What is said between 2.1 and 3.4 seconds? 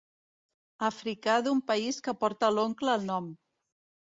porta l'oncle al nom.